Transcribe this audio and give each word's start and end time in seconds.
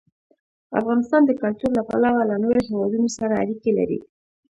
افغانستان 0.79 1.21
د 1.25 1.31
کلتور 1.41 1.71
له 1.77 1.83
پلوه 1.89 2.21
له 2.29 2.35
نورو 2.43 2.61
هېوادونو 2.69 3.07
سره 3.17 3.33
اړیکې 3.43 3.71
لري. 3.79 3.99